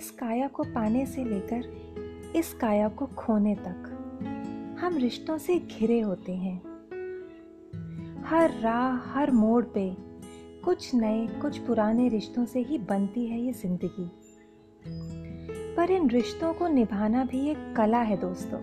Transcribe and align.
इस 0.00 0.10
काया 0.10 0.48
को 0.48 0.62
पाने 0.62 1.06
से 1.06 1.24
लेकर 1.24 1.62
इस 2.36 2.54
काया 2.54 2.88
को 2.88 3.06
खोने 3.06 3.54
तक 3.54 3.96
हम 4.80 4.96
रिश्तों 4.96 5.38
से 5.38 5.58
घिरे 5.58 6.00
होते 6.00 6.32
हैं। 6.32 6.62
हर 8.24 8.60
राह, 8.60 9.18
हर 9.18 9.30
मोड़ 9.30 9.64
पे 9.64 9.96
कुछ 10.64 10.94
नए, 10.94 11.26
कुछ 11.26 11.58
पुराने 11.58 12.08
रिश्तों 12.08 12.44
से 12.44 12.60
ही 12.60 12.78
बनती 12.78 13.26
है 13.26 13.40
ये 13.40 13.52
ज़िंदगी। 13.52 14.10
पर 15.76 15.90
इन 15.90 16.10
रिश्तों 16.10 16.54
को 16.54 16.68
निभाना 16.68 17.24
भी 17.24 17.48
एक 17.48 17.74
कला 17.76 18.00
है 18.00 18.16
दोस्तों। 18.16 18.58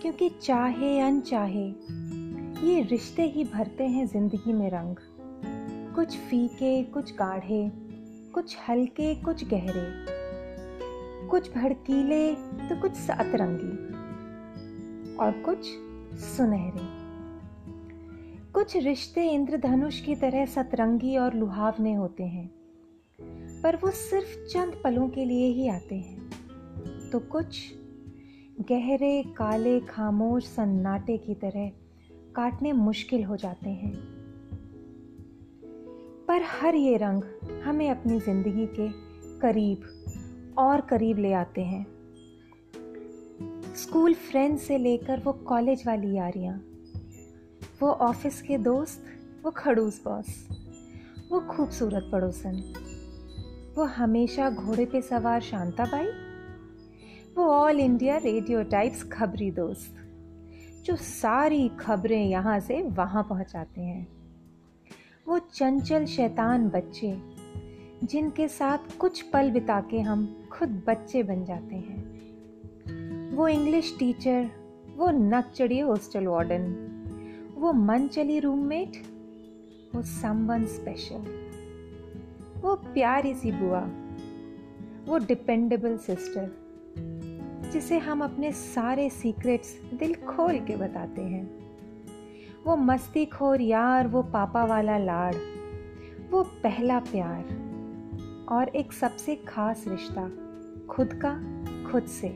क्योंकि 0.00 0.28
चाहे, 0.28 1.00
अनचाहे, 1.00 1.68
ये 2.66 2.82
रिश्ते 2.82 3.22
ही 3.22 3.44
भरते 3.44 3.84
हैं 3.84 4.06
ज़िंदगी 4.06 4.52
में 4.52 4.70
रंग। 4.70 4.96
कुछ 5.94 6.16
फीके, 6.16 6.84
कुछ 6.84 7.14
गाढ़े 7.14 7.81
कुछ 8.34 8.56
हल्के, 8.68 9.14
कुछ 9.14 9.44
गहरे, 9.44 9.86
कुछ 11.28 11.54
भड़कीले 11.54 12.34
तो 12.34 12.80
कुछ 12.80 12.92
सतरंगी 12.92 13.76
और 15.16 15.32
कुछ 15.42 15.58
सुनहरे। 16.18 16.86
कुछ 18.52 18.76
रिश्ते 18.76 19.28
इंद्रधनुष 19.30 20.00
की 20.00 20.14
तरह 20.14 20.46
सतरंगी 20.46 21.16
और 21.16 21.34
लुहावने 21.34 21.94
होते 21.94 22.24
हैं, 22.24 22.50
पर 23.62 23.76
वो 23.76 23.90
सिर्फ़ 23.90 24.48
चंद 24.48 24.80
पलों 24.84 25.08
के 25.08 25.24
लिए 25.24 25.46
ही 25.46 25.68
आते 25.68 25.94
हैं। 25.94 27.10
तो 27.10 27.18
कुछ 27.18 27.62
गहरे, 28.60 29.22
काले, 29.36 29.80
खामोश, 29.80 30.44
सन्नाटे 30.44 31.16
की 31.16 31.34
तरह 31.34 31.70
काटने 32.34 32.72
मुश्किल 32.72 33.24
हो 33.24 33.36
जाते 33.36 33.70
हैं। 33.70 34.11
पर 36.32 36.42
हर 36.42 36.74
ये 36.74 36.96
रंग 36.96 37.22
हमें 37.64 37.88
अपनी 37.90 38.18
ज़िंदगी 38.20 38.66
के 38.66 38.86
करीब 39.40 40.54
और 40.58 40.80
करीब 40.80 41.18
ले 41.18 41.32
आते 41.32 41.60
हैं। 41.62 41.84
स्कूल 43.76 44.14
फ्रेंड 44.14 44.56
से 44.58 44.78
लेकर 44.78 45.20
वो 45.20 45.32
कॉलेज 45.48 45.82
वाली 45.86 46.14
यारियाँ, 46.16 46.54
वो 47.82 47.88
ऑफ़िस 47.88 48.40
के 48.42 48.58
दोस्त, 48.58 49.04
वो 49.44 49.50
खड़ूस 49.50 50.00
बॉस, 50.04 50.28
वो 51.32 51.40
खूबसूरत 51.50 52.08
पड़ोसन, 52.12 52.56
वो 53.76 53.84
हमेशा 53.96 54.48
घोड़े 54.50 54.86
पे 54.86 55.02
सवार 55.02 55.40
शांताबाई 55.40 56.08
वो 57.36 57.50
ऑल 57.50 57.80
इंडिया 57.80 58.16
रेडियो 58.16 58.62
टाइप्स 58.62 59.02
खबरी 59.12 59.50
दोस्त, 59.50 59.94
जो 60.86 60.96
सारी 60.96 61.68
खबरें 61.80 62.24
यहाँ 62.24 62.58
से 62.60 62.82
वहाँ 62.82 63.22
पहुँचाते 63.22 63.80
हैं। 63.80 64.21
वो 65.28 65.38
चंचल 65.38 66.04
शैतान 66.04 66.68
बच्चे, 66.68 67.22
जिनके 68.04 68.48
साथ 68.48 68.98
कुछ 68.98 69.22
पल 69.22 69.50
बिता 69.50 69.80
के 69.80 70.00
हम 70.00 70.48
खुद 70.52 70.82
बच्चे 70.86 71.22
बन 71.22 71.44
जाते 71.44 71.74
हैं। 71.74 73.36
वो 73.36 73.48
इंग्लिश 73.48 73.96
टीचर, 73.98 74.50
वो 74.96 75.10
नक 75.10 75.52
चढ़ी 75.56 75.78
हॉस्टल 75.78 76.26
वार्डन, 76.26 76.74
वो 77.58 77.72
मन 77.72 78.08
चली 78.08 78.38
रूममेट, 78.40 78.92
वो 79.94 80.02
समवन 80.02 80.66
स्पेशल 80.66 81.38
वो 82.62 82.74
प्यारी 82.74 83.34
सी 83.34 83.52
बुआ, 83.52 83.80
वो 85.06 85.18
डिपेंडेबल 85.18 85.96
सिस्टर 85.96 86.50
जिसे 87.72 87.98
हम 87.98 88.24
अपने 88.24 88.52
सारे 88.52 89.10
सीक्रेट्स 89.10 89.80
दिल 89.94 90.14
खोल 90.14 90.58
के 90.58 90.76
बताते 90.76 91.22
हैं। 91.22 91.61
वो 92.66 92.76
मस्ती 92.76 93.24
खोर 93.26 93.60
यार, 93.60 94.06
वो 94.06 94.22
पापा 94.22 94.64
वाला 94.64 94.98
लाड़, 94.98 95.34
वो 96.30 96.42
पहला 96.62 96.98
प्यार 97.00 97.44
और 98.48 98.68
एक 98.68 98.92
सबसे 98.92 99.36
खास 99.48 99.84
रिश्ता, 99.88 100.28
खुद 100.86 101.12
का, 101.24 101.34
खुद 101.90 102.06
से। 102.10 102.28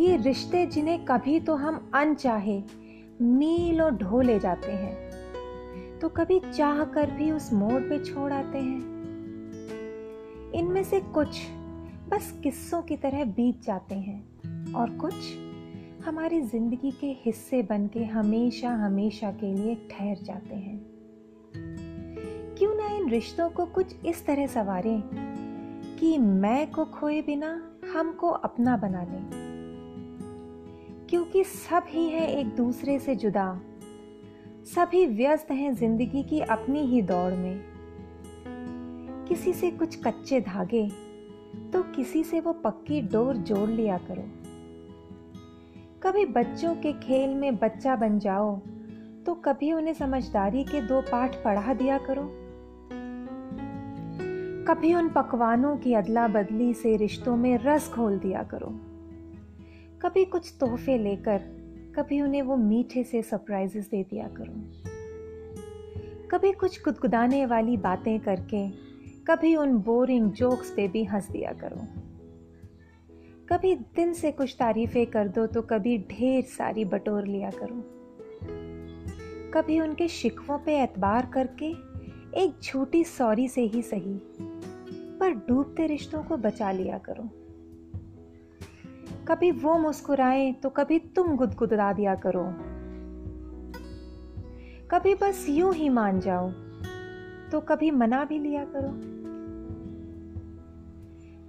ये 0.00 0.16
रिश्ते 0.16 0.66
जिन्हें 0.66 1.04
कभी 1.04 1.40
तो 1.40 1.54
हम 1.54 1.90
अनचाहे 1.94 2.62
मीलों 3.20 3.90
ढो 3.96 4.20
ले 4.20 4.38
जाते 4.38 4.72
हैं 4.72 5.98
तो 5.98 6.08
कभी 6.08 6.40
चाह 6.40 6.84
कर 6.84 7.10
भी 7.10 7.30
उस 7.30 7.52
मोड़ 7.52 7.80
पे 7.82 7.98
छोड़ 8.04 8.32
आते 8.32 8.58
हैं। 8.58 8.80
इनमें 10.52 10.82
से 10.84 11.00
कुछ 11.00 11.40
बस 12.08 12.32
किस्सों 12.42 12.82
की 12.82 12.96
तरह 12.96 13.24
बीत 13.24 13.62
जाते 13.62 13.94
हैं 13.94 14.72
और 14.72 14.90
कुछ 14.96 15.14
हमारी 16.06 16.40
ज़िंदगी 16.40 16.90
के 16.90 17.06
हिस्से 17.06 17.62
बन 17.62 17.86
के 17.86 18.04
हमेशा 18.04 18.70
हमेशा 18.70 19.30
के 19.30 19.52
लिए 19.54 19.74
ठहर 19.90 20.16
जाते 20.22 20.54
हैं। 20.54 20.78
क्यों 22.58 22.74
ना 22.74 22.86
इन 22.96 23.08
रिश्तों 23.10 23.50
को 23.50 23.66
कुछ 23.66 23.94
इस 24.06 24.26
तरह 24.26 24.46
सवारें 24.46 25.02
कि 26.00 26.18
मैं 26.18 26.70
को 26.70 26.84
खोए 26.84 27.22
बिना 27.22 27.52
हमको 27.94 28.28
अपना 28.28 28.76
बना 28.76 29.02
लें। 29.02 29.28
क्योंकि 31.10 31.44
सब 31.44 31.84
ही 31.88 32.08
है 32.08 32.26
एक 32.40 32.46
दूसरे 32.46 32.98
से 32.98 33.16
जुदा। 33.16 33.60
सभी 34.74 35.06
व्यस्त 35.06 35.50
हैं 35.50 35.74
ज़िंदगी 35.74 36.22
की 36.22 36.40
अपनी 36.40 36.86
ही 36.86 37.02
दौड़ 37.02 37.32
में। 37.32 37.60
किसी 39.28 39.52
से 39.52 39.70
कुछ 39.70 40.02
कच्चे 40.04 40.40
धागे 40.40 40.88
तो 41.72 41.82
किसी 41.82 42.24
से 42.24 42.40
वो 42.40 42.52
पक्की 42.52 43.00
डोर 43.02 43.36
जोड़ 43.36 43.68
लिया 43.70 43.98
करो। 43.98 44.41
कभी 46.02 46.24
बच्चों 46.24 46.74
के 46.74 46.92
खेल 46.92 47.34
में 47.34 47.56
बच्चा 47.56 47.96
बन 47.96 48.18
जाओ 48.18 48.56
तो 49.26 49.34
कभी 49.34 49.72
उन्हें 49.72 49.94
समझदारी 49.94 50.64
के 50.64 50.80
दो 50.80 51.00
पाठ 51.00 51.34
पढ़ा 51.34 51.74
दिया 51.74 51.98
करो। 51.98 52.22
कभी 54.64 54.94
उन 54.94 55.08
पकवानों 55.08 55.76
की 55.76 55.94
अदला 55.94 56.28
बदली 56.28 56.74
से 56.74 56.96
रिश्तों 56.96 57.36
में 57.36 57.58
रस 57.58 57.90
घोल 57.94 58.18
दिया 58.18 58.42
करो। 58.42 58.70
कभी 60.02 60.24
कुछ 60.24 60.52
तोहफे 60.60 60.98
लेकर, 60.98 61.38
कभी 61.98 62.20
उन्हें 62.20 62.42
वो 62.42 62.56
मीठे 62.56 63.04
से 63.04 63.22
सरप्राइजेस 63.22 63.88
दे 63.90 64.02
दिया 64.02 64.28
करो। 64.28 64.54
कभी 66.28 66.52
कुछ 66.52 66.84
गुदगुदाने 66.84 67.46
वाली 67.46 67.76
बातें 67.76 68.20
करके, 68.20 68.68
कभी 69.26 69.56
उन 69.56 69.78
बोरिंग 69.78 70.30
जोक्स 70.30 70.70
पे 70.70 70.88
भी 70.88 71.04
हंस 71.04 71.30
दिया 71.30 71.52
करो। 71.52 72.01
कभी 73.48 73.74
दिन 73.96 74.12
से 74.12 74.30
कुछ 74.30 74.54
तारीफें 74.58 75.06
कर 75.06 75.28
दो 75.28 75.46
तो 75.46 75.62
कभी 75.62 75.96
ढेर 76.10 76.42
सारी 76.48 76.84
बटोर 76.84 77.26
लिया 77.26 77.50
करो। 77.50 77.82
कभी 79.54 79.78
उनके 79.80 80.08
शिकवों 80.08 80.58
पे 80.58 80.78
एतबार 80.82 81.26
करके 81.26 81.70
एक 82.42 82.60
झूठी 82.62 83.04
सॉरी 83.04 83.48
से 83.48 83.62
ही 83.62 83.82
सही, 83.82 84.14
पर 85.18 85.30
डूबते 85.48 85.86
रिश्तों 85.86 86.22
को 86.22 86.36
बचा 86.36 86.70
लिया 86.72 86.98
करो। 86.98 87.28
कभी 89.28 89.50
वो 89.50 89.78
मुस्कुराए 89.78 90.52
तो 90.52 90.70
कभी 90.70 90.98
तुम 91.16 91.36
गुदगुदा 91.36 91.92
दिया 91.92 92.14
करो। 92.26 92.44
कभी 94.90 95.14
बस 95.14 95.46
यूँ 95.48 95.74
ही 95.74 95.88
मान 95.88 96.20
जाओ 96.20 96.50
तो 97.52 97.60
कभी 97.60 97.90
मना 97.90 98.24
भी 98.24 98.38
लिया 98.38 98.64
करो। 98.64 99.21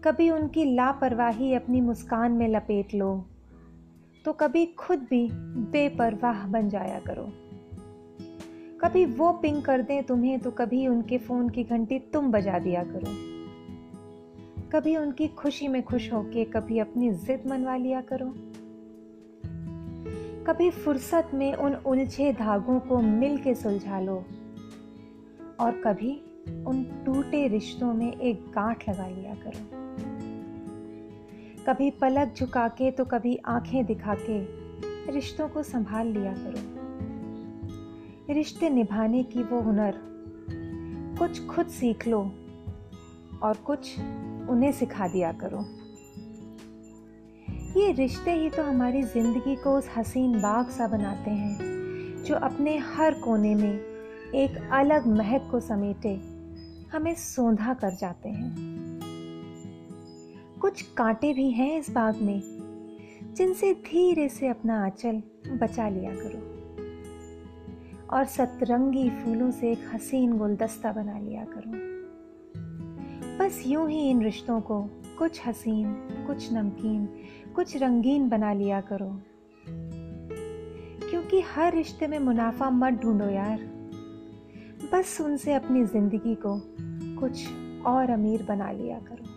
कभी 0.04 0.30
उनकी 0.30 0.64
लापरवाही 0.76 1.54
अपनी 1.54 1.82
मुस्कान 1.82 2.32
में 2.32 2.48
लपेट 2.48 2.94
लो 2.94 3.26
तो 4.26 4.34
कभी 4.34 4.66
खुद 4.66 5.00
भी 5.00 5.30
बेपरवाह 5.72 6.48
बन 6.48 6.70
जाया 6.70 7.00
करो। 7.00 7.26
कभी 8.82 9.06
वो 9.06 9.32
पिंग 9.32 9.62
कर 9.62 9.82
दें 9.82 10.04
तुम्हें 10.04 10.40
तो 10.40 10.52
कभी 10.52 10.88
उनके 10.88 11.18
फ़ोन 11.18 11.50
की 11.50 11.64
घंटी 11.64 12.00
तुम 12.00 12.32
बजा 12.32 12.60
दिया 12.60 12.84
करो। 12.84 13.12
कभी 14.70 14.96
उनकी 14.98 15.28
खुशी 15.28 15.68
में 15.68 15.84
खुश 15.84 16.12
होके 16.14 16.46
कभी 16.46 16.80
अपनी 16.80 17.12
जिद 17.12 17.48
मनवा 17.48 17.76
लिया 17.76 18.02
करो। 18.02 18.34
कभी 20.48 20.70
फुर्सत 20.70 21.32
में 21.34 21.54
उन 21.54 21.74
उलझे 21.76 22.34
धागों 22.34 22.80
को 22.80 23.02
मिल 23.02 23.38
के 23.38 23.56
सुलझा 23.56 24.00
लो, 24.00 24.24
और 25.60 25.82
कभी 25.86 26.22
उन 26.48 27.04
टूटे 27.06 27.48
रिश्तों 27.48 27.94
में 27.94 28.12
एक 28.12 28.52
गांठ 28.56 28.90
लगा 28.90 29.08
लिया 29.08 29.36
करो। 29.36 29.82
कभी 31.68 31.92
पलक 31.92 32.34
झुका 32.38 32.68
के 32.68 32.92
तो 32.92 33.06
कभी 33.06 33.40
आँखें 33.46 33.86
दिखा 33.86 34.16
के 34.20 34.64
रिश्तों 35.12 35.50
को 35.50 35.64
संभाल 35.64 36.08
लिया 36.08 36.34
करो। 36.34 36.74
रिश्ते 38.34 38.70
निभाने 38.70 39.24
की 39.24 39.44
वो 39.44 39.62
हुनर 39.62 39.94
कुछ 41.20 41.46
खुद 41.46 41.68
सीख 41.68 42.08
लो 42.08 42.32
और 43.44 43.58
कुछ 43.66 44.00
उन्हें 44.50 44.72
सिखा 44.72 45.08
दिया 45.08 45.32
करो। 45.32 45.66
ये 47.80 47.92
रिश्ते 47.92 48.32
ही 48.32 48.50
तो 48.50 48.64
हमारी 48.64 49.04
ज़िंदगी 49.04 49.56
को 49.56 49.78
उस 49.78 49.90
हसीन 49.98 50.42
बाग 50.42 50.70
सा 50.70 50.88
बनाते 50.88 51.32
हैं, 51.32 51.58
जो 52.24 52.36
अपने 52.36 52.78
हर 52.78 53.14
कोने 53.14 53.56
में 53.56 53.80
एक 54.36 54.70
अलग 54.72 55.08
महक 55.08 55.48
को 55.52 55.60
समेटे 55.60 56.33
हमें 56.94 57.16
सोंधा 57.16 57.74
कर 57.74 57.92
जाते 57.92 58.30
हैं। 58.30 58.56
कुछ 60.62 60.82
कांटे 60.82 61.34
भी 61.34 61.52
हैं 61.52 61.80
इस 61.80 61.92
बाग 61.92 62.16
में, 62.16 62.42
जिनसे 63.38 63.74
धीरे 63.74 64.30
से 64.30 64.48
अपना 64.48 64.84
आंचल 64.84 65.24
बचा 65.48 65.90
लिया 65.90 66.12
करो। 66.16 66.54
और 68.18 68.26
सतरंगी 68.26 69.10
फूलों 69.10 69.52
से 69.52 69.72
एक 69.72 69.80
हसीन 69.94 70.38
गुलदस्ता 70.38 70.92
बना 70.92 71.20
लिया 71.20 71.46
करो। 71.46 71.94
बस 73.38 73.64
यूँ 73.68 73.90
ही 73.90 74.10
इन 74.10 74.24
रिश्तों 74.24 74.62
को 74.62 74.84
कुछ 75.20 75.48
हसीन, 75.48 75.94
कुछ 76.28 76.54
नमकीन, 76.54 77.10
कुछ 77.56 77.78
रंगीन 77.78 78.30
बना 78.30 78.54
लिया 78.54 78.82
करो। 78.82 79.22
क्योंकि 81.10 81.42
हर 81.42 81.74
रिश्ते 81.74 82.08
में 82.08 82.20
मुनाफा 82.20 82.70
मत 82.70 82.94
ढूंढो 82.94 83.30
यार। 83.30 83.83
बस 84.94 85.22
उनसे 85.22 85.54
अपनी 85.54 85.84
ज़िंदगी 85.84 86.36
को 86.36 86.62
कुछ 87.20 87.48
और 87.86 88.10
अमीर 88.10 88.44
बना 88.44 88.72
लिया 88.72 88.98
करो। 89.00 89.33